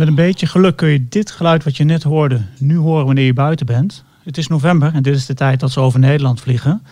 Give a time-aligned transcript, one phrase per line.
[0.00, 3.24] Met een beetje geluk kun je dit geluid wat je net hoorde nu horen wanneer
[3.24, 4.04] je buiten bent.
[4.22, 6.82] Het is november en dit is de tijd dat ze over Nederland vliegen.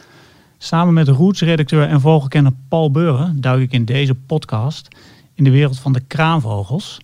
[0.59, 4.89] Samen met Roots-redacteur en vogelkenner Paul Beuren duik ik in deze podcast
[5.35, 7.01] in de wereld van de kraanvogels.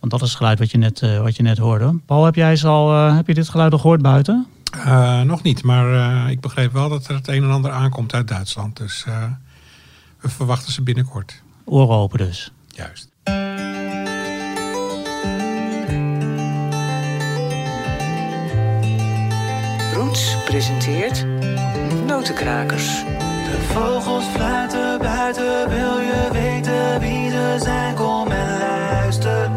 [0.00, 1.98] Want dat is het geluid wat je net, uh, wat je net hoorde.
[2.06, 4.46] Paul, heb, jij al, uh, heb je dit geluid al gehoord buiten?
[4.76, 8.28] Uh, nog niet, maar ik begreep wel dat er het een en ander aankomt uit
[8.28, 8.76] Duitsland.
[8.76, 9.04] Dus
[10.20, 11.42] we verwachten ze binnenkort.
[11.64, 12.52] Oren open dus.
[12.68, 13.08] Juist.
[20.44, 21.26] Presenteert
[22.06, 23.04] Notenkrakers.
[23.44, 27.94] De vogels fluiten buiten, wil je weten wie ze zijn?
[27.94, 29.50] Kom en luister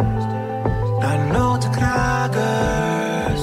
[0.99, 3.41] naar Notenkrakers.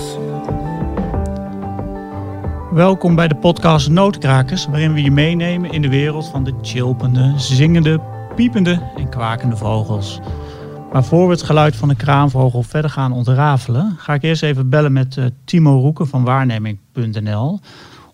[2.70, 7.32] Welkom bij de podcast Notenkrakers, waarin we je meenemen in de wereld van de chilpende,
[7.36, 8.00] zingende,
[8.34, 10.20] piepende en kwakende vogels.
[10.96, 14.68] Maar voor we het geluid van de kraanvogel verder gaan ontrafelen, ga ik eerst even
[14.68, 17.60] bellen met uh, Timo Roeken van waarneming.nl.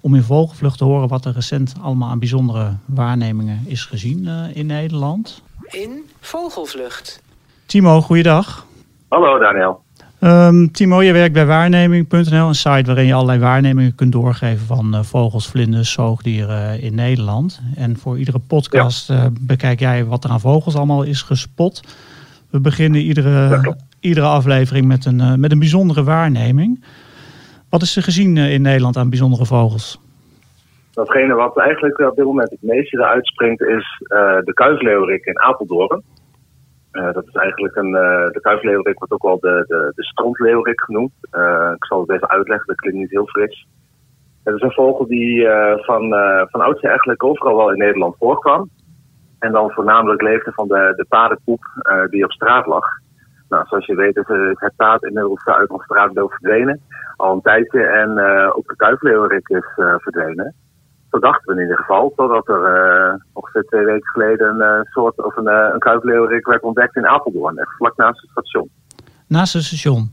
[0.01, 4.57] Om in vogelvlucht te horen wat er recent allemaal aan bijzondere waarnemingen is gezien uh,
[4.57, 5.43] in Nederland.
[5.71, 7.23] In vogelvlucht.
[7.67, 8.67] Timo, goeiedag.
[9.09, 9.83] Hallo Daniel.
[10.21, 14.95] Um, Timo, je werkt bij waarneming.nl, een site waarin je allerlei waarnemingen kunt doorgeven van
[14.95, 17.61] uh, vogels, vlinders, zoogdieren in Nederland.
[17.75, 19.15] En voor iedere podcast ja.
[19.15, 21.83] uh, bekijk jij wat er aan vogels allemaal is gespot.
[22.53, 26.85] We beginnen iedere, iedere aflevering met een, uh, met een bijzondere waarneming.
[27.71, 30.01] Wat is er gezien in Nederland aan bijzondere vogels?
[30.91, 34.03] Datgene wat eigenlijk op dit moment het meeste eruit springt is
[34.45, 36.03] de kuifleeuwerik in Apeldoorn.
[36.93, 40.81] Uh, dat is eigenlijk een, uh, de kuifleeuwerik wordt ook wel de, de, de strandleeuwerik
[40.81, 41.13] genoemd.
[41.75, 43.67] Ik zal het even uitleggen, dat klinkt niet heel fris.
[44.45, 46.15] Het is een vogel die van,
[46.51, 48.71] van oudsher eigenlijk overal wel in Nederland voorkwam.
[49.43, 51.65] En dan voornamelijk leefde van de, de paardenpoep
[52.11, 52.85] die op straat lag.
[53.49, 56.81] Nou, zoals je weet is het paard inmiddels uit ons straatbeeld verdwenen.
[57.17, 58.11] Al een tijdje en
[58.55, 60.55] ook de kuifleeuwerik is verdwenen
[61.13, 62.13] verdachten we in ieder geval.
[62.17, 67.07] Totdat er ongeveer twee weken geleden een soort of een, een kuifleeuwerik werd ontdekt in
[67.07, 68.69] Apeldoorn, echt vlak naast het station.
[69.27, 70.13] Naast het station?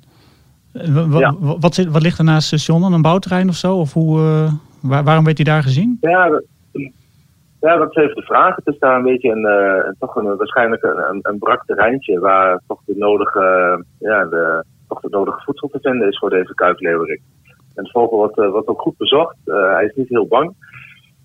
[1.09, 1.35] Ja.
[1.39, 2.93] Wat, zit, wat ligt er naast het station?
[2.93, 3.75] Een bouwterrein of zo?
[3.75, 4.19] Of hoe,
[4.81, 5.97] waar, waarom werd hij daar gezien?
[6.01, 6.41] Ja,
[7.59, 8.55] ja, dat even de vraag.
[8.55, 12.81] Het is daar een beetje een, toch een, waarschijnlijk een, een brak terreintje waar toch
[12.85, 13.39] de nodige,
[13.99, 17.21] ja, de, toch de nodige voedsel te vinden is voor deze kuifleeuwerik.
[17.75, 19.35] En de vogel wordt, wordt ook goed bezocht.
[19.45, 20.53] hij is niet heel bang.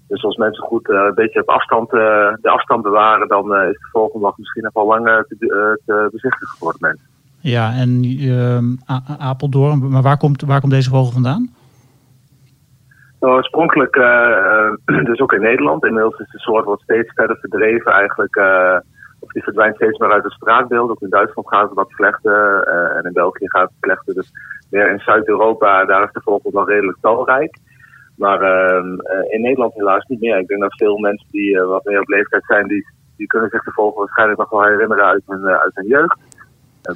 [0.08, 4.26] Dus als mensen goed een beetje op afstand, de afstand bewaren, dan is de volgende
[4.26, 5.36] dag misschien nog wel lang te,
[5.84, 7.06] te, bezichtigen voor het mensen.
[7.40, 11.54] Ja, en ehm, Apeldoorn, maar waar komt, waar komt deze vogel vandaan?
[13.24, 13.94] Oorspronkelijk,
[15.10, 15.84] dus ook in Nederland.
[15.84, 18.36] Inmiddels is de soort wordt steeds verder verdreven eigenlijk.
[19.20, 20.90] of die verdwijnt steeds meer uit het straatbeeld.
[20.90, 22.62] Ook in Duitsland gaat het wat slechter.
[22.96, 24.14] en in België gaat het slechter.
[24.14, 24.30] Dus
[24.70, 27.58] meer in Zuid-Europa, daar is de vogel nog redelijk talrijk.
[28.16, 28.84] Maar uh,
[29.28, 30.38] in Nederland helaas niet meer.
[30.38, 32.86] Ik denk dat veel mensen die wat meer op leeftijd zijn, die,
[33.16, 36.18] die kunnen zich de vogel waarschijnlijk nog wel herinneren uit hun, uit hun jeugd.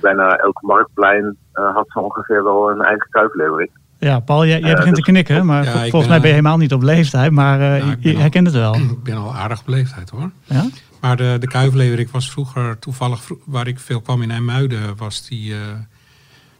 [0.01, 3.71] bijna elk marktplein had zo ongeveer wel een eigen kuifleeuwerik.
[3.99, 6.57] Ja, Paul, jij, jij begint dus, te knikken, maar ja, volgens mij ben je helemaal
[6.57, 8.75] niet op leeftijd, maar ja, je herkent het wel.
[8.75, 10.31] Ik ben al aardig op leeftijd hoor.
[10.45, 10.67] Ja?
[11.01, 15.55] Maar de, de kuifleeuwerik was vroeger toevallig, waar ik veel kwam in IJmuiden, was die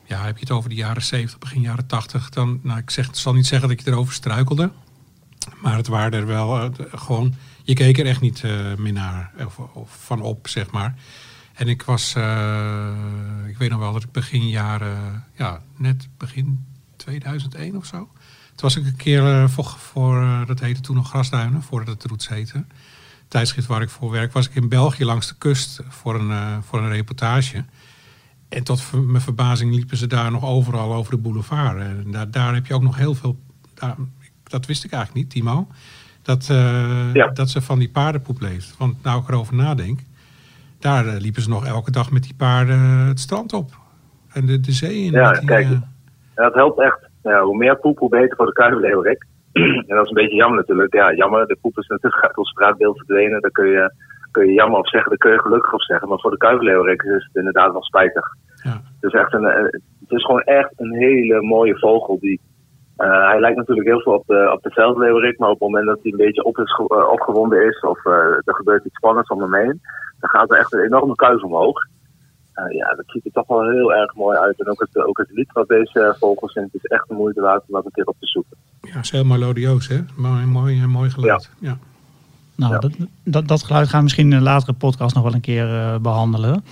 [0.09, 3.09] ja, heb je het over de jaren 70, begin jaren 80, dan, nou, ik zeg,
[3.13, 4.71] zal niet zeggen dat je erover struikelde.
[5.63, 9.33] Maar het waren er wel uh, gewoon, je keek er echt niet uh, meer naar,
[9.45, 10.95] of, of, van op, zeg maar.
[11.55, 12.89] En ik was, uh,
[13.47, 16.65] ik weet nog wel dat ik begin jaren, ja, net begin
[17.09, 17.97] 2001 of zo.
[17.97, 22.29] Toen was ik een keer voor, voor dat heette toen nog Grasduinen, voordat het Roots
[22.29, 22.65] heette.
[23.29, 26.83] Tijdschrift waar ik voor werk, was ik in België langs de kust voor een, voor
[26.83, 27.65] een reportage.
[28.49, 31.81] En tot mijn verbazing liepen ze daar nog overal over de boulevard.
[31.81, 33.39] En daar, daar heb je ook nog heel veel.
[33.75, 33.97] Daar,
[34.43, 35.69] dat wist ik eigenlijk niet, Timo.
[36.23, 37.27] Dat, uh, ja.
[37.27, 38.75] dat ze van die paardenpoep leeft.
[38.79, 40.01] Want nou ik erover nadenk.
[40.79, 43.79] Daar uh, liepen ze nog elke dag met die paarden het strand op.
[44.29, 45.13] En de, de zee in.
[45.13, 45.71] Ja, die, kijk.
[45.71, 45.79] Uh...
[46.45, 47.09] dat helpt echt.
[47.23, 49.27] Ja, hoe meer poep, hoe beter voor de kuilenleeuwerik.
[49.89, 50.95] en dat is een beetje jammer natuurlijk.
[50.95, 51.47] Ja, jammer.
[51.47, 53.41] De poep is natuurlijk uit ons straatbeeld verdwenen.
[53.41, 53.93] Daar kun je
[54.31, 56.09] kun je jammer op zeggen, daar kun je gelukkig op zeggen.
[56.09, 58.27] Maar voor de kuivenleeuwerik is het inderdaad wel spijtig.
[58.63, 58.71] Ja.
[58.71, 59.63] Het, is echt een, eh,
[60.01, 62.19] het is gewoon echt een hele mooie vogel.
[62.21, 62.41] Die,
[62.99, 65.87] uh, hij lijkt natuurlijk heel veel op de, op de veldleeuwerik, maar op het moment
[65.87, 68.13] dat hij een beetje op is, uh, opgewonden is of uh,
[68.45, 69.81] er gebeurt iets spannends om hem heen,
[70.21, 71.79] dan gaat er echt een enorme kuif omhoog.
[72.69, 74.61] Ja, dat ziet er toch wel heel erg mooi uit.
[74.61, 77.63] En ook het, ook het lied wat deze vogel zingt is echt de moeite waard
[77.67, 78.57] om dat een keer op te zoeken.
[78.81, 79.99] Ja, het is heel melodieus, hè?
[80.17, 81.51] Mooi, mooi, mooi geluid.
[81.61, 81.69] ja.
[81.69, 81.79] ja.
[82.57, 82.93] Nou, dat,
[83.25, 85.97] dat, dat, geluid gaan we misschien in een latere podcast nog wel een keer uh,
[86.03, 86.65] behandelen.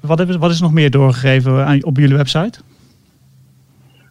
[0.00, 2.60] wat, is, wat is nog meer doorgegeven aan, op jullie website?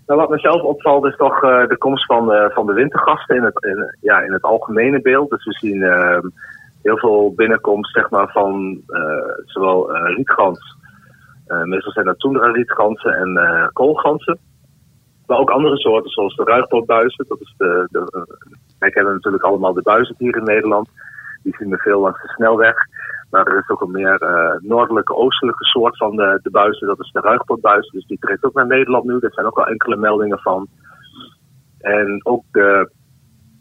[0.07, 3.95] Nou, wat mezelf opvalt is toch de komst van, van de wintergasten in het, in,
[4.01, 5.29] ja, in het algemene beeld.
[5.29, 6.27] Dus we zien ehm,
[6.83, 8.81] heel veel binnenkomst zeg maar, van
[9.45, 10.77] zowel rietgans,
[11.63, 14.39] meestal zijn dat toendra rietgansen en koolgansen.
[15.25, 17.25] Maar ook andere soorten, zoals de ruigpootbuizen.
[17.27, 18.27] Dat is de, de,
[18.79, 20.89] wij kennen natuurlijk allemaal de buizen hier in Nederland.
[21.43, 22.75] Die zien we veel langs de snelweg.
[23.29, 24.21] Maar er is ook een meer
[24.61, 26.87] noordelijke, oostelijke soort van de, de buizen.
[26.87, 27.89] Dat is de ruigpootbuis.
[27.89, 29.17] Dus die trekt ook naar Nederland nu.
[29.19, 30.67] Er zijn ook al enkele meldingen van.
[31.79, 32.91] En ook de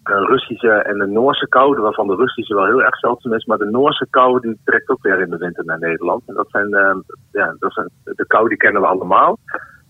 [0.02, 3.44] Russische en de Noorse koude, waarvan de Russische wel heel erg zeldzaam is.
[3.44, 6.22] Maar de Noorse kou die trekt ook weer in de winter naar Nederland.
[6.26, 6.96] En dat zijn, uh,
[7.32, 9.38] ja, dat zijn de kou die kennen we allemaal.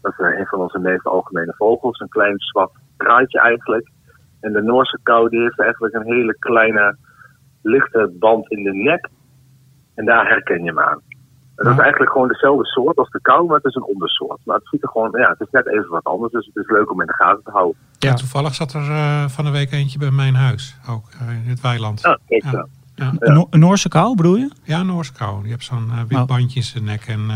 [0.03, 2.00] Dat is een van onze meest algemene vogels.
[2.00, 3.91] Een klein zwart kraaitje eigenlijk.
[4.41, 6.97] En de Noorse kou die heeft eigenlijk een hele kleine
[7.62, 9.09] lichte band in de nek.
[9.94, 11.00] En daar herken je hem aan.
[11.56, 14.40] En dat is eigenlijk gewoon dezelfde soort als de kou, maar het is een ondersoort.
[14.44, 16.32] Maar het ziet er gewoon, ja, het is net even wat anders.
[16.32, 17.76] Dus het is leuk om in de gaten te houden.
[17.99, 21.49] Ja, toevallig zat er uh, van de week eentje bij mijn huis, ook uh, in
[21.49, 22.04] het weiland.
[22.04, 22.66] Ah, kijk ja.
[22.94, 23.12] Ja.
[23.19, 24.50] Een Noorse kou bedoel je?
[24.62, 25.43] Ja, een Noorse kou.
[25.43, 26.26] Die heeft zo'n uh, wit oh.
[26.26, 27.06] bandje in zijn nek.
[27.06, 27.28] En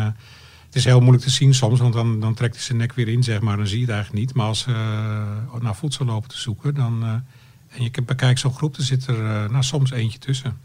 [0.67, 3.09] het is heel moeilijk te zien soms, want dan, dan trekt hij zijn nek weer
[3.09, 3.57] in, zeg maar.
[3.57, 4.35] Dan zie je het eigenlijk niet.
[4.35, 7.11] Maar als ze uh, naar voedsel lopen te zoeken, dan, uh,
[7.69, 10.59] en je bekijkt zo'n groep, dan zit er uh, nou, soms eentje tussen.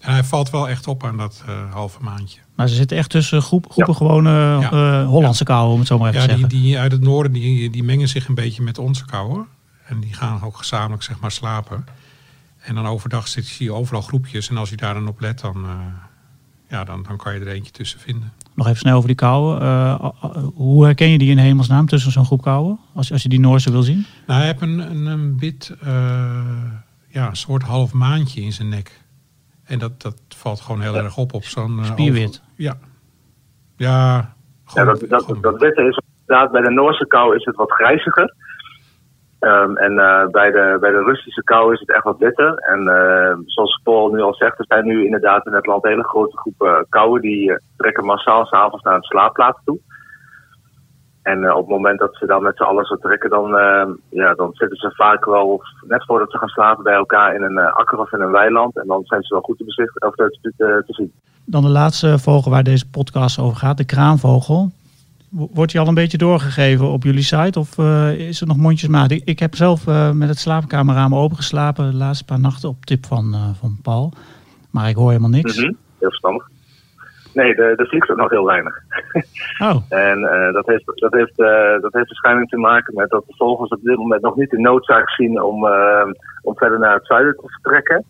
[0.00, 2.40] En hij valt wel echt op aan dat halve maandje.
[2.54, 5.04] Maar ze zitten echt tussen groep, groepen gewone ja.
[5.04, 6.48] Hollandse kou, om het zo maar even ja, te zeggen.
[6.48, 9.44] Die, die uit het noorden, die, die mengen zich een beetje met onze kou.
[9.86, 11.86] En die gaan ook gezamenlijk zeg maar slapen.
[12.60, 14.48] En dan overdag zit, zie je overal groepjes.
[14.48, 15.66] En als je daar dan op let, dan,
[16.68, 18.32] ja, dan, dan kan je er eentje tussen vinden.
[18.54, 19.62] Nog even snel over die kauwen.
[19.62, 20.08] Uh,
[20.54, 22.78] hoe herken je die in hemelsnaam tussen zo'n groep kauwen?
[22.94, 24.06] Als, als je die Noorse wil zien?
[24.26, 25.90] Nou, hij heeft een, een, een wit, uh,
[27.08, 29.02] ja, soort half maandje in zijn nek.
[29.64, 31.80] En dat, dat valt gewoon heel erg op op zo'n...
[31.84, 32.42] Spierwit?
[32.56, 32.74] Ja.
[33.76, 34.34] Ja,
[34.74, 38.34] ja dat, dat, dat witte is inderdaad, bij de Noorse kou is het wat grijziger.
[39.40, 42.54] Um, en uh, bij, de, bij de Russische kou is het echt wat witter.
[42.54, 46.04] En uh, zoals Paul nu al zegt, er zijn nu inderdaad in het land hele
[46.04, 49.78] grote groepen kouwen die trekken massaal s'avonds naar het slaapplaats toe.
[51.22, 53.48] En op het moment dat ze dan met z'n allen zo trekken, dan,
[54.08, 57.58] ja, dan zitten ze vaak wel net voordat ze gaan slapen bij elkaar in een
[57.58, 58.76] akker of in een weiland.
[58.76, 61.12] En dan zijn ze wel goed te, bezicht, of te, te, te zien.
[61.44, 64.70] Dan de laatste vogel waar deze podcast over gaat, de kraanvogel.
[65.30, 69.10] Wordt die al een beetje doorgegeven op jullie site of uh, is er nog mondjesmaat?
[69.10, 73.06] Ik, ik heb zelf uh, met het slaapkamerraam opengeslapen de laatste paar nachten op tip
[73.06, 74.12] van, uh, van Paul.
[74.70, 75.56] Maar ik hoor helemaal niks.
[75.56, 75.76] Mm -hmm.
[75.98, 76.48] Heel verstandig.
[77.32, 78.74] Nee, er vliegt er nog heel weinig.
[79.58, 79.76] Oh.
[80.08, 80.20] en
[80.52, 81.36] dat, heeft, dat, heeft,
[81.82, 84.58] dat heeft waarschijnlijk te maken met dat de vogels op dit moment nog niet de
[84.58, 85.68] noodzaak zien om,
[86.42, 88.04] om verder naar het zuiden te vertrekken.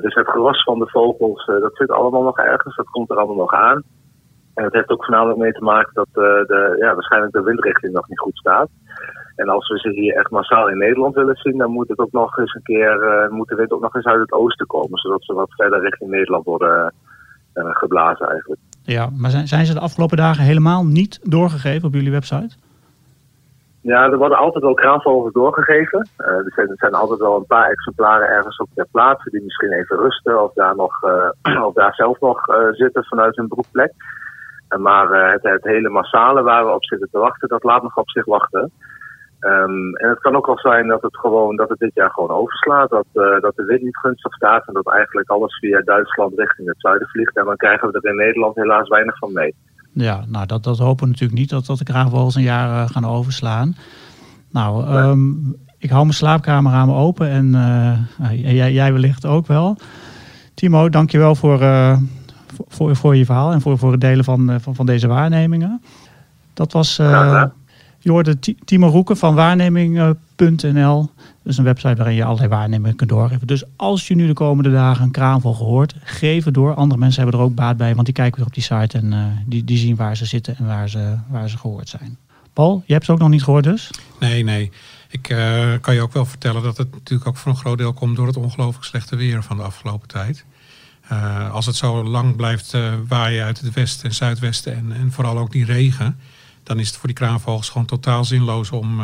[0.00, 3.36] Dus het gewas van de vogels, dat zit allemaal nog ergens, dat komt er allemaal
[3.36, 3.82] nog aan.
[4.54, 7.92] En het heeft ook voornamelijk mee te maken dat uh, de, ja, waarschijnlijk de windrichting
[7.92, 8.68] nog niet goed staat.
[9.36, 12.12] En als we ze hier echt massaal in Nederland willen zien, dan moet het ook
[12.12, 15.24] nog eens een keer, moet de wind ook nog eens uit het oosten komen, zodat
[15.24, 16.92] ze wat verder richting Nederland worden
[17.54, 18.60] geblazen eigenlijk.
[18.82, 22.56] Ja, maar zijn, zijn ze de afgelopen dagen helemaal niet doorgegeven op jullie website?
[23.84, 26.08] Ja, er worden altijd wel kraanvogels doorgegeven.
[26.16, 29.72] er, zijn, er zijn altijd wel een paar exemplaren ergens op ter plaatse die misschien
[29.72, 31.02] even rusten of daar, nog,
[31.68, 32.40] of daar zelf nog
[32.72, 33.92] zitten vanuit hun broekplek.
[34.78, 38.10] Maar het, het, hele massale waar we op zitten te wachten, dat laat nog op
[38.10, 38.70] zich wachten.
[39.40, 42.36] Um, en het kan ook wel zijn dat het gewoon dat het dit jaar gewoon
[42.36, 42.90] overslaat.
[42.90, 43.06] Dat,
[43.40, 47.08] dat de wind niet gunstig staat en dat eigenlijk alles via Duitsland richting het zuiden
[47.08, 47.36] vliegt.
[47.36, 49.54] En dan krijgen we er in Nederland helaas weinig van mee.
[49.94, 52.90] Ja, nou dat, dat hopen we natuurlijk niet dat, dat de kraanvogels een jaar uh,
[52.90, 53.76] gaan overslaan.
[54.50, 55.02] Nou, nee.
[55.02, 57.50] um, ik hou mijn slaapkamerramen open en
[58.36, 59.76] jij, jij wellicht ook wel.
[60.54, 61.60] Timo, dankjewel voor
[62.68, 65.82] voor, voor je verhaal en voor, voor het delen van, eh, van, van deze waarnemingen.
[66.54, 67.44] Dat was uh,
[67.98, 71.10] je hoorde Timo Roeken van waarneming.nl.
[71.44, 73.46] Is een website waarin je allerlei waarnemingen kunt doorgeven.
[73.46, 76.74] Dus als je nu de komende dagen een kraanvogel hoort, geef het door.
[76.74, 79.12] Andere mensen hebben er ook baat bij, want die kijken weer op die site en
[79.12, 82.18] uh, die, die zien waar ze zitten en waar ze, waar ze gehoord zijn.
[82.52, 83.90] Paul, je hebt ze ook nog niet gehoord dus?
[84.20, 84.70] Nee, nee.
[85.08, 87.92] Ik uh, kan je ook wel vertellen dat het natuurlijk ook voor een groot deel
[87.92, 90.44] komt door het ongelooflijk slechte weer van de afgelopen tijd.
[91.12, 95.12] Uh, als het zo lang blijft uh, waaien uit het westen en zuidwesten en, en
[95.12, 96.18] vooral ook die regen,
[96.62, 99.00] dan is het voor die kraanvogels gewoon totaal zinloos om,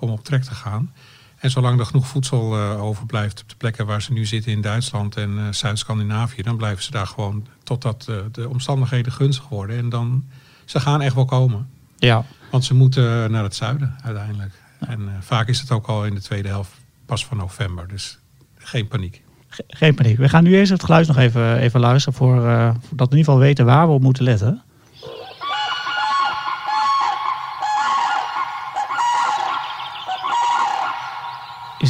[0.00, 0.92] om op trek te gaan.
[1.36, 5.16] En zolang er genoeg voedsel overblijft op de plekken waar ze nu zitten in Duitsland
[5.16, 9.76] en Zuid-Scandinavië, dan blijven ze daar gewoon totdat de omstandigheden gunstig worden.
[9.76, 10.24] En dan,
[10.64, 11.68] ze gaan echt wel komen.
[11.98, 12.24] Ja.
[12.50, 14.52] Want ze moeten naar het zuiden uiteindelijk.
[14.78, 16.72] En vaak is het ook al in de tweede helft
[17.06, 18.18] pas van november, dus
[18.58, 19.22] geen paniek
[19.68, 20.16] Geen paniek.
[20.16, 22.18] We gaan nu eerst het geluid nog even, even luisteren.
[22.18, 24.62] Voor, uh, dat we in ieder geval weten waar we op moeten letten.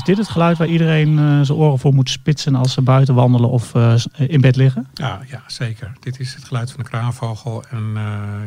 [0.07, 3.51] Dit het geluid waar iedereen uh, zijn oren voor moet spitsen als ze buiten wandelen
[3.51, 4.87] of uh, in bed liggen?
[4.95, 5.93] Ja, ja, zeker.
[6.01, 7.65] Dit is het geluid van de kraanvogel.
[7.71, 7.93] En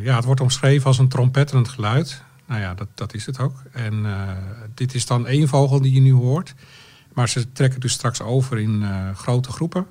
[0.01, 2.23] ja, het wordt omschreven als een trompetterend geluid.
[2.45, 3.63] Nou ja, dat, dat is het ook.
[3.71, 4.05] En
[4.73, 6.55] dit is dan één vogel die je nu hoort.
[7.13, 8.85] Maar ze trekken dus straks over in
[9.15, 9.85] grote groepen.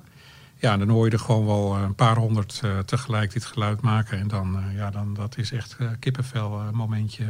[0.55, 4.19] Ja, dan hoor je er gewoon wel een paar honderd tegelijk dit geluid maken.
[4.19, 7.25] En dan, ja, dan dat is echt kippenvel momentje.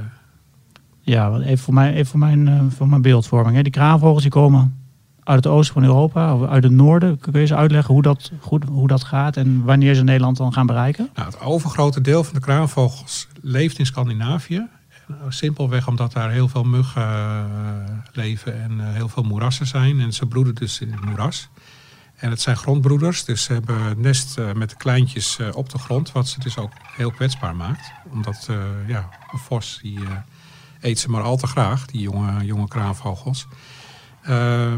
[1.10, 3.56] Ja, even voor, mij, even voor, mijn, voor mijn beeldvorming.
[3.56, 3.62] Hè.
[3.62, 4.78] Die kraanvogels die komen
[5.24, 7.20] uit het oosten van Europa, of uit het noorden.
[7.20, 10.54] Kun je ze uitleggen hoe dat, goed, hoe dat gaat en wanneer ze Nederland dan
[10.54, 11.10] gaan bereiken?
[11.16, 14.68] Nou, het overgrote deel van de kraanvogels leeft in Scandinavië.
[15.30, 17.48] Simpelweg omdat daar heel veel muggen uh,
[18.12, 20.00] leven en heel veel moerassen zijn.
[20.00, 21.50] En ze broeden dus in het moeras.
[22.16, 26.12] En het zijn grondbroeders, dus ze hebben nest met de kleintjes op de grond.
[26.12, 27.92] Wat ze dus ook heel kwetsbaar maakt.
[28.12, 28.50] Omdat
[28.88, 30.00] ja, een vos die
[30.82, 33.48] eet ze maar al te graag, die jonge, jonge kraanvogels.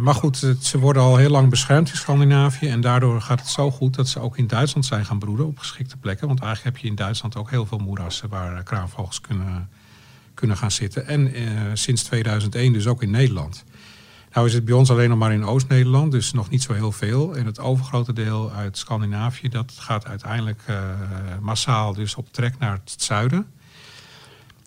[0.01, 2.67] maar goed, ze worden al heel lang beschermd in Scandinavië.
[2.67, 5.57] En daardoor gaat het zo goed dat ze ook in Duitsland zijn gaan broeden op
[5.57, 6.27] geschikte plekken.
[6.27, 9.69] Want eigenlijk heb je in Duitsland ook heel veel moerassen waar kraanvogels kunnen
[10.33, 11.07] kunnen gaan zitten.
[11.07, 13.63] En uh, sinds 2001 dus ook in Nederland.
[14.33, 16.91] Nou is het bij ons alleen nog maar in Oost-Nederland, dus nog niet zo heel
[16.91, 17.35] veel.
[17.35, 20.61] En het overgrote deel uit Scandinavië, dat gaat uiteindelijk
[21.41, 23.51] massaal dus op trek naar het zuiden.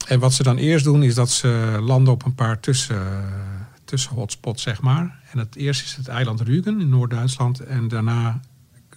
[0.08, 3.25] En wat ze dan eerst doen, is dat ze landen op een paar tussen,
[3.84, 5.20] tussen hotspots, zeg maar.
[5.32, 7.61] En het eerst is het eiland Rügen in Noord-Duitsland.
[7.61, 8.40] En daarna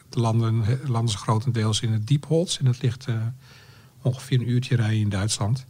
[0.09, 2.57] landen, landen ze grotendeels in het Diepholz.
[2.57, 3.15] En dat ligt uh,
[4.01, 5.65] ongeveer een uurtje rijden in Duitsland.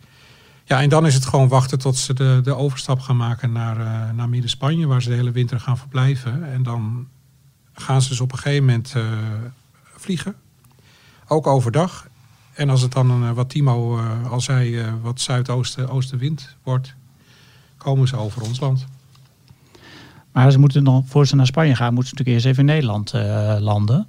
[0.64, 3.78] Ja, en dan is het gewoon wachten tot ze de, de overstap gaan maken naar,
[3.78, 6.52] uh, naar Midden-Spanje, waar ze de hele winter gaan verblijven.
[6.52, 7.08] En dan
[7.74, 9.04] gaan ze dus op een gegeven moment uh,
[9.96, 10.36] vliegen.
[11.28, 12.08] Ook overdag.
[12.58, 16.94] En als het dan, een, wat Timo uh, al zei, wat zuidoosten oostenwind wordt,
[17.78, 18.86] komen ze over ons land.
[20.32, 22.76] Maar ze moeten dan, voor ze naar Spanje gaan, moeten ze natuurlijk eerst even in
[22.76, 23.14] Nederland
[23.64, 24.08] landen.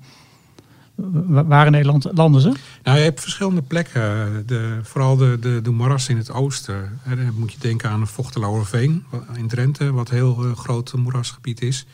[1.46, 2.52] Waar in Nederland landen ze?
[2.82, 4.42] Nou, je hebt verschillende plekken.
[4.46, 7.00] De, vooral de, de, de moeras in het oosten.
[7.08, 11.86] dan moet je denken aan Vochteloerveen in Drenthe, wat een heel uh, groot moerasgebied is.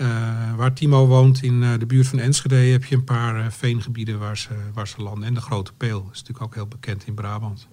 [0.00, 0.08] Uh,
[0.56, 4.36] waar Timo woont, in uh, de buurt van Enschede, heb je een paar veengebieden waar
[4.36, 5.24] ze, waar ze landen.
[5.24, 7.68] En de Grote Peel is natuurlijk ook heel bekend in Brabant.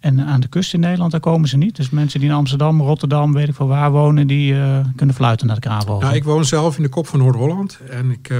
[0.00, 1.76] En aan de kust in Nederland, daar komen ze niet.
[1.76, 4.54] Dus mensen die in Amsterdam, Rotterdam, weet ik veel waar wonen, die
[4.96, 6.00] kunnen fluiten naar de kraanvogel.
[6.00, 7.78] Nou, ik woon zelf in de kop van Noord-Holland.
[7.90, 8.34] En ik,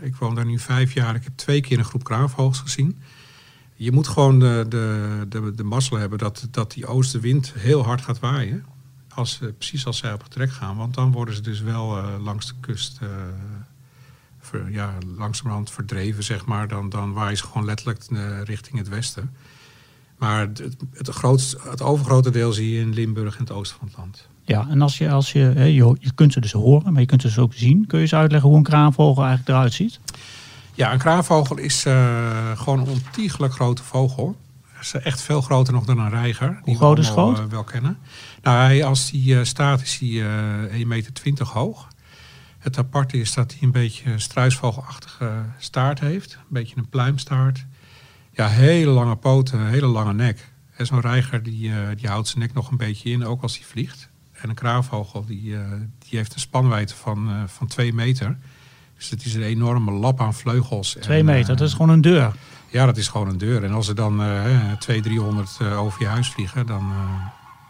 [0.00, 1.14] ik woon daar nu vijf jaar.
[1.14, 3.00] Ik heb twee keer een groep kraanvogels gezien.
[3.74, 8.00] Je moet gewoon de, de, de, de mazzel hebben dat, dat die oostenwind heel hard
[8.00, 8.64] gaat waaien.
[9.14, 10.76] Als, precies als zij op het trek gaan.
[10.76, 13.00] Want dan worden ze dus wel uh, langs de kust
[14.40, 16.68] ver, ja, langzamerhand verdreven, zeg maar.
[16.68, 18.04] Dan, dan waaien ze gewoon letterlijk
[18.44, 19.30] richting het westen.
[20.18, 23.88] Maar het, het, grootste, het overgrote deel zie je in Limburg en het oosten van
[23.88, 24.28] het land.
[24.44, 27.20] Ja, en als je, als je, je, je kunt ze dus horen, maar je kunt
[27.20, 27.86] ze dus ook zien.
[27.86, 30.00] Kun je eens uitleggen hoe een kraanvogel eigenlijk eruit ziet?
[30.74, 34.36] Ja, een kraanvogel is uh, gewoon een ontiegelijk grote vogel.
[34.82, 36.60] Is echt veel groter nog dan een reiger.
[36.62, 37.38] Hoe groot is groot?
[37.38, 37.98] Uh, wel kennen.
[38.42, 40.22] Nou, hij, als hij uh, staat is hij
[40.70, 41.88] 1,20 meter hoog.
[42.58, 46.34] Het aparte is dat hij een beetje struisvogelachtige staart heeft.
[46.34, 47.66] Een beetje een pluimstaart.
[48.32, 50.50] Ja, hele lange poten, een hele lange nek.
[50.76, 53.66] En zo'n reiger die, die houdt zijn nek nog een beetje in, ook als hij
[53.66, 54.08] vliegt.
[54.32, 55.56] En een kraanvogel die,
[55.98, 58.38] die heeft een spanwijdte van, van twee meter.
[58.96, 60.96] Dus het is een enorme lap aan vleugels.
[61.00, 62.34] Twee meter, dat is gewoon een deur.
[62.72, 63.64] Ja, dat is gewoon een deur.
[63.64, 66.92] En als er dan uh, 200, 300 over je huis vliegen, dan,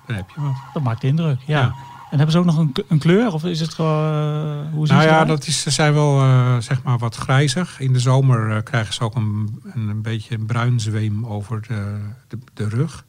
[0.06, 0.54] dan heb je wat.
[0.72, 1.60] Dat maakt indruk, ja.
[1.60, 1.74] ja.
[2.12, 3.32] En hebben ze ook nog een, een kleur?
[3.32, 4.12] Of is het gewoon.
[4.12, 7.80] Uh, hoe nou ja, dat is, ze zijn wel uh, zeg maar wat grijzig.
[7.80, 11.98] In de zomer krijgen ze ook een, een, een, beetje een bruin zweem over de,
[12.28, 13.04] de, de, rug.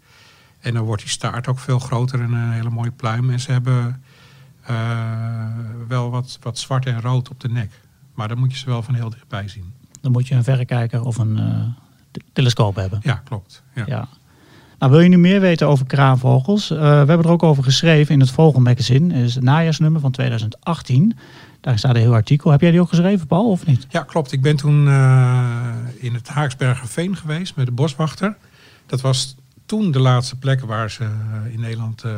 [0.59, 3.29] En dan wordt die staart ook veel groter en een hele mooie pluim.
[3.29, 4.03] En ze hebben
[5.87, 7.71] wel wat, wat zwart en rood op de nek.
[8.13, 9.73] Maar dan moet je ze wel van heel dichtbij zien.
[10.01, 11.37] Dan moet je een verrekijker of een
[12.33, 12.99] telescoop hebben.
[13.03, 13.63] Ja, klopt.
[13.75, 13.83] ja.
[13.87, 14.07] ja.
[14.83, 16.71] Nou, wil je nu meer weten over kraanvogels?
[16.71, 19.23] Uh, we hebben er ook over geschreven in het Vogelmagazine.
[19.23, 21.17] Is het najaarsnummer van 2018.
[21.61, 22.51] Daar staat een heel artikel.
[22.51, 23.85] Heb jij die ook geschreven, Paul, of niet?
[23.89, 24.31] Ja, klopt.
[24.31, 28.35] Ik ben toen uh, in het Haaksbergerveen geweest met de boswachter.
[28.85, 31.09] Dat was toen de laatste plek waar ze
[31.51, 32.11] in Nederland uh,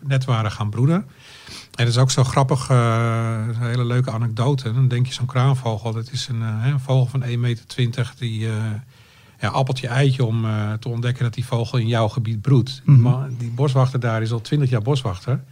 [0.00, 0.96] net waren gaan broeden.
[1.74, 4.72] En dat is ook zo grappig, een hele leuke anekdote.
[4.72, 8.48] Dan denk je zo'n kraanvogel, dat is een, een vogel van 1,20 meter die
[9.40, 12.82] ja, appeltje eitje om uh, te ontdekken dat die vogel in jouw gebied broedt.
[12.84, 13.36] Mm -hmm.
[13.38, 15.44] Die boswachter daar is al twintig jaar boswachter.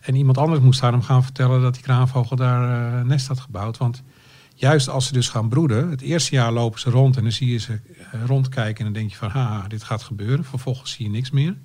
[0.00, 3.40] En iemand anders moest daar hem gaan vertellen dat die kraanvogel daar uh, nest had
[3.40, 3.76] gebouwd.
[3.76, 4.02] Want
[4.54, 7.52] juist als ze dus gaan broeden, het eerste jaar lopen ze rond en dan zie
[7.52, 7.80] je ze
[8.26, 10.44] rondkijken en dan denk je van, ha, dit gaat gebeuren.
[10.44, 11.56] Vervolgens zie je niks meer.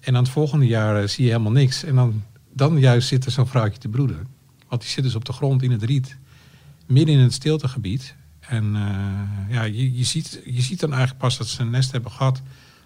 [0.00, 1.84] En aan het volgende jaar zie je helemaal niks.
[1.84, 4.26] En dan, dan juist zit er zo'n vrouwtje te broeden.
[4.68, 6.16] Want die zit dus op de grond in het riet,
[6.86, 8.14] midden in het stiltegebied.
[8.48, 8.76] En
[9.48, 12.42] ja, je, je, ziet, je ziet dan eigenlijk pas dat ze een nest hebben gehad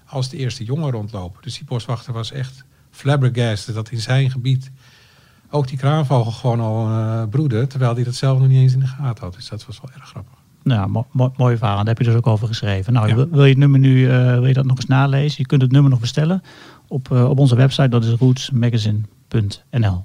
[0.06, 1.42] als de eerste jongen rondlopen.
[1.42, 4.70] Dus die boswachter was echt flabbergasted dat in zijn gebied
[5.50, 8.80] ook die kraanvogel gewoon al uh, broedde, terwijl hij dat zelf nog niet eens in
[8.80, 9.34] de gaten had.
[9.34, 10.34] Dus dat was wel erg grappig.
[10.62, 11.76] Nou, mo mo mooi verhaal.
[11.76, 12.92] Daar heb je dus ook over geschreven.
[12.92, 15.36] Nou, wil, je het nummer nu, uh, wil je dat nog eens nalezen?
[15.38, 16.42] Je kunt het nummer nog bestellen
[16.88, 17.88] op, uh, op onze website.
[17.88, 20.04] Dat is rootsmagazine.nl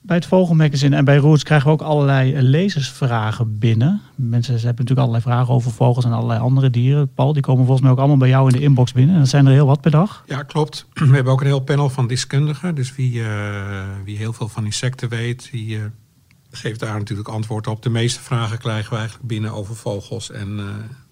[0.00, 4.00] bij het Vogelmagazine en bij Roots krijgen we ook allerlei eh, lezersvragen binnen.
[4.14, 7.12] Mensen hebben natuurlijk allerlei vragen over vogels en allerlei andere dieren.
[7.12, 9.14] Paul, die komen volgens mij ook allemaal bij jou in de inbox binnen.
[9.14, 10.24] En dat zijn er heel wat per dag.
[10.26, 10.86] Ja, klopt.
[10.92, 12.74] We hebben ook een heel panel van deskundigen.
[12.74, 13.26] Dus wie, uh,
[14.04, 15.82] wie heel veel van insecten weet, die uh,
[16.50, 17.82] geeft daar natuurlijk antwoord op.
[17.82, 20.64] De meeste vragen krijgen we eigenlijk binnen over vogels en, uh,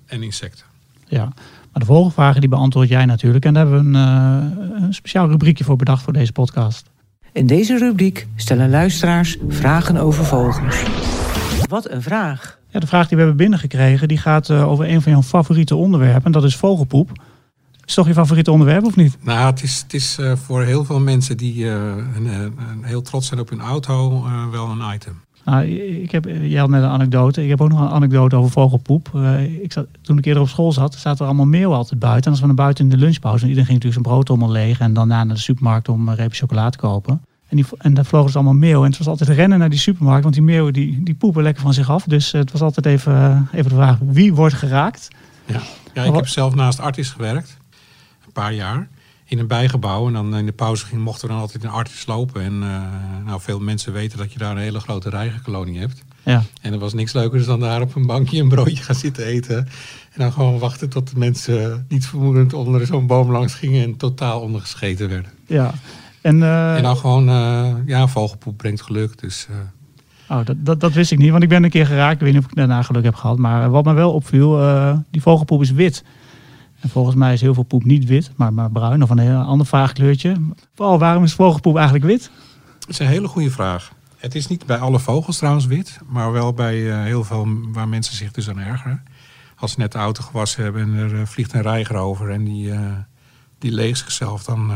[0.07, 0.65] en insecten.
[1.09, 1.25] Ja,
[1.73, 3.45] maar de vogelvragen die beantwoord jij natuurlijk.
[3.45, 6.95] En daar hebben we een, een speciaal rubriekje voor bedacht voor deze podcast.
[7.37, 10.83] In deze rubriek stellen luisteraars vragen over vogels.
[11.69, 12.59] Wat een vraag.
[12.69, 15.77] Ja, de vraag die we hebben binnengekregen die gaat uh, over een van jouw favoriete
[15.77, 16.25] onderwerpen.
[16.25, 17.11] En dat is vogelpoep.
[17.85, 19.17] Is toch je favoriete onderwerp of niet?
[19.21, 21.73] Nou, het is, het is uh, voor heel veel mensen die uh,
[22.17, 25.26] een, een heel trots zijn op hun auto wel een item.
[25.47, 25.65] Nou,
[26.03, 27.43] ik heb, jij had net een anekdote.
[27.43, 29.11] Ik heb ook nog een anekdote over vogelpoep.
[29.63, 32.25] ik zat, toen ik eerder op school zat, zaten er allemaal meeuwen altijd buiten.
[32.25, 34.63] En als we naar buiten in de lunchpauze, en iedereen ging natuurlijk zijn brood allemaal
[34.63, 34.79] leeg.
[34.79, 37.21] En dan naar de supermarkt om een reepje chocolade te kopen.
[37.49, 38.85] En, die, en daar vlogen ze allemaal meeuwen.
[38.85, 41.63] En het was altijd rennen naar die supermarkt, want die meeuwen die, die poepen lekker
[41.63, 42.05] van zich af.
[42.05, 45.09] Dus het was altijd even, even de vraag, wie wordt geraakt?
[45.47, 45.61] Ja,
[45.95, 47.57] ja ik heb zelf naast Artis gewerkt,
[48.27, 48.89] een paar jaar,
[49.27, 50.07] in een bijgebouw.
[50.07, 52.43] En dan in de pauze ging, mochten we dan altijd in Artis lopen.
[52.43, 52.83] En uh,
[53.25, 56.05] nou, veel mensen weten dat je daar een hele grote reigerkolonie hebt.
[56.23, 56.43] Ja.
[56.61, 59.57] En er was niks leukers dan daar op een bankje een broodje gaan zitten eten.
[60.13, 63.97] En dan gewoon wachten tot de mensen niet vermoedend onder zo'n boom langs gingen en
[63.97, 65.31] totaal ondergescheten werden.
[65.47, 65.75] Ja,
[66.21, 69.21] en, uh, en dan gewoon, uh, ja, vogelpoep brengt geluk.
[69.21, 69.47] Dus.
[70.29, 72.15] Oh, dat, dat, dat, wist ik niet, want ik ben een keer geraakt.
[72.15, 73.39] Ik weet niet of ik daarna geluk heb gehad.
[73.39, 74.61] Maar wat me wel opviel,
[75.11, 76.05] die vogelpoep is wit.
[76.87, 79.41] En volgens mij is heel veel poep niet wit, maar, maar bruin of een heel
[79.41, 80.37] ander vaag kleurtje.
[80.77, 82.31] Oh, waarom is vogelpoep eigenlijk wit?
[82.79, 83.93] Dat is een hele goede vraag.
[84.17, 88.17] Het is niet bij alle vogels trouwens wit, maar wel bij heel veel waar mensen
[88.17, 89.03] zich dus aan ergeren.
[89.57, 92.73] Als ze net de auto gewassen hebben en er vliegt een reiger over en die,
[93.59, 94.73] die leegt zichzelf, dan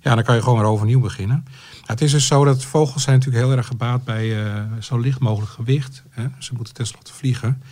[0.00, 1.44] ja, dan kan je gewoon weer overnieuw beginnen.
[1.84, 5.20] het is dus zo dat vogels zijn natuurlijk heel erg gebaat bij uh, zo licht
[5.20, 6.02] mogelijk gewicht.
[6.10, 6.26] Hè.
[6.38, 7.62] Ze moeten tenslotte vliegen.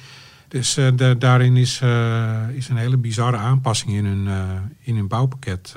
[0.48, 4.28] Dus uh, de, daarin is, uh, is een hele bizarre aanpassing in hun,
[4.80, 5.74] in hun bouwpakket.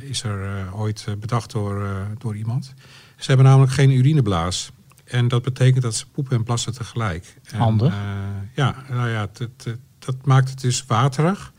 [0.00, 2.74] is er ooit bedacht door, door iemand.
[3.16, 4.72] Ze hebben namelijk geen urineblaas.
[5.04, 7.36] En dat betekent dat ze poepen en plassen tegelijk.
[7.56, 7.94] Handig.
[8.54, 9.28] ja, nou ja,
[9.98, 11.52] dat maakt het dus waterig.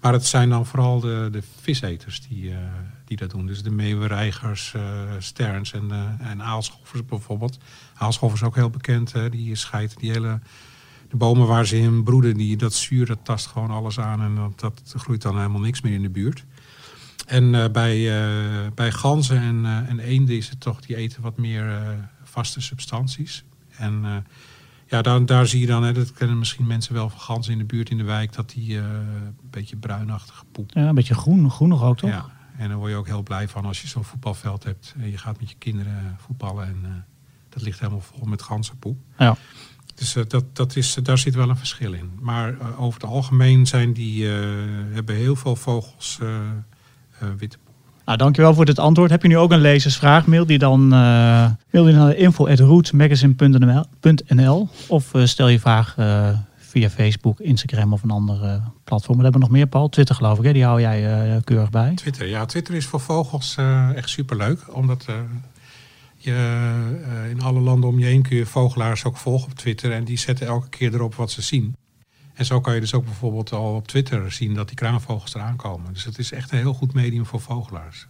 [0.00, 2.54] Maar het zijn dan vooral de, de viseters die,
[3.10, 3.46] die dat doen.
[3.46, 4.82] Dus de meeuwenreigers, uh,
[5.18, 7.58] sterns en, uh, en aalschoffers bijvoorbeeld.
[7.94, 9.12] Aalschoffers ook heel bekend.
[9.12, 9.28] Hè?
[9.28, 10.40] Die scheidt die hele...
[11.10, 14.22] De bomen waar ze in broeden, die, dat zuur, dat tast gewoon alles aan.
[14.22, 16.44] En dat, dat groeit dan helemaal niks meer in de buurt.
[17.26, 18.12] En bij,
[18.74, 21.80] bij ganzen en, en eenden is het toch, die eten wat meer
[22.22, 23.44] vaste substanties.
[23.76, 24.24] En
[24.86, 27.58] ja, daar, daar zie je dan, hè, dat kennen misschien mensen wel van ganzen in
[27.58, 30.70] de buurt in de wijk, dat die een beetje bruinachtige poep.
[30.74, 32.10] Ja, een beetje groen, groenig ook toch?
[32.10, 35.10] Ja, en daar word je ook heel blij van als je zo'n voetbalveld hebt en
[35.10, 37.04] je gaat met je kinderen voetballen en
[37.48, 38.98] dat ligt helemaal vol met ganzenpoep.
[39.18, 39.36] Ja.
[39.94, 42.10] Dus uh, dat, dat is, daar zit wel een verschil in.
[42.20, 44.26] Maar over het algemeen zijn die,
[44.92, 46.18] hebben heel veel vogels
[47.38, 47.56] witte.
[48.04, 49.10] Nou, dankjewel voor dit antwoord.
[49.10, 50.26] Heb je nu ook een lezersvraag?
[50.26, 55.94] Mail die dan, mail die naar info.rootsmagazine.nl of stel je vraag
[56.56, 59.16] via Facebook, Instagram of een ander platform.
[59.16, 59.88] We hebben nog meer, Paul.
[59.88, 60.52] Twitter geloof ik, hè?
[60.52, 61.94] die hou jij keurig bij.
[61.94, 62.44] Twitter, ja.
[62.44, 63.56] Twitter is voor vogels
[63.94, 64.74] echt superleuk.
[64.74, 65.06] Omdat
[66.22, 69.92] je in alle landen om je heen kun je vogelaars ook volgen op Twitter.
[69.92, 71.76] En die zetten elke keer erop wat ze zien.
[72.34, 75.56] En zo kan je dus ook bijvoorbeeld al op Twitter zien dat die kraanvogels eraan
[75.56, 75.92] komen.
[75.92, 78.06] Dus het is echt een heel goed medium voor vogelaars.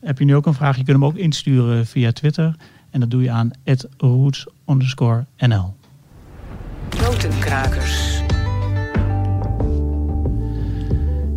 [0.00, 0.76] Heb je nu ook een vraag?
[0.76, 2.56] Je kunt hem ook insturen via Twitter.
[2.90, 3.50] En dat doe je aan
[3.96, 4.46] roots
[5.36, 5.74] nl.
[6.98, 8.19] Notenkrakers.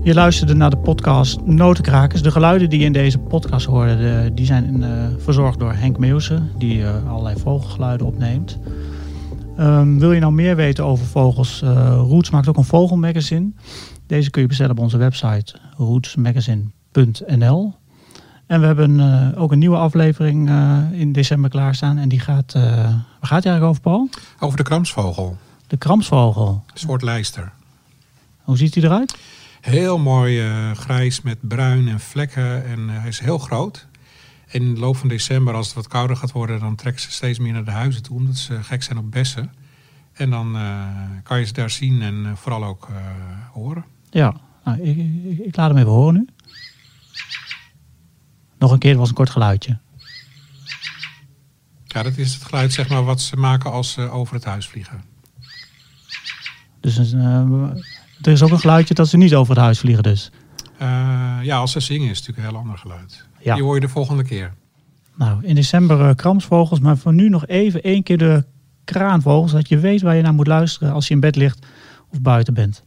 [0.03, 2.21] Je luisterde naar de podcast Notenkrakers.
[2.21, 6.51] De geluiden die je in deze podcast hoorde, die zijn uh, verzorgd door Henk Meeuwsen,
[6.57, 8.59] die uh, allerlei vogelgeluiden opneemt.
[9.59, 11.61] Um, wil je nou meer weten over vogels?
[11.61, 13.51] Uh, Roots maakt ook een vogelmagazine.
[14.07, 17.73] Deze kun je bestellen op onze website rootsmagazine.nl.
[18.47, 20.49] En we hebben ook een nieuwe aflevering
[20.91, 21.97] in december klaarstaan.
[21.97, 24.09] En die gaat, waar gaat die eigenlijk over, Paul?
[24.39, 25.37] Over de kramsvogel.
[25.67, 26.63] De kramsvogel.
[26.73, 27.51] Een soort lijster.
[28.41, 29.15] Hoe ziet hij eruit?
[29.63, 30.41] Heel mooi
[30.75, 32.65] grijs met bruin en vlekken.
[32.65, 33.87] En hij is heel groot.
[34.47, 37.11] En in de loop van december, als het wat kouder gaat worden, dan trekken ze
[37.11, 38.17] steeds meer naar de huizen toe.
[38.17, 39.53] Omdat ze gek zijn op bessen.
[40.13, 40.57] En dan
[41.23, 42.87] kan je ze daar zien en vooral ook
[43.51, 43.85] horen.
[44.09, 46.27] Ja, nou, ik, ik, ik laat hem even horen nu.
[48.57, 49.79] Nog een keer, was een kort geluidje.
[51.85, 54.67] Ja, dat is het geluid zeg maar, wat ze maken als ze over het huis
[54.67, 55.03] vliegen.
[56.79, 57.69] Dus uh,
[58.25, 60.31] er is ook een geluidje dat ze niet over het huis vliegen dus?
[60.81, 63.27] Uh, ja, als ze zingen is het natuurlijk een heel ander geluid.
[63.39, 63.53] Ja.
[63.53, 64.53] Die hoor je de volgende keer.
[65.15, 68.43] Nou, in december uh, kramsvogels, maar voor nu nog even één keer de
[68.83, 69.51] kraanvogels.
[69.51, 71.65] Dat je weet waar je naar moet luisteren als je in bed ligt
[72.11, 72.83] of buiten bent.